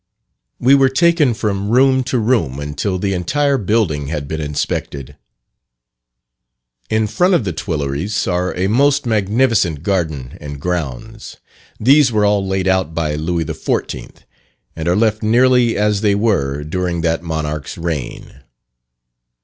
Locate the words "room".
1.69-2.01, 2.17-2.59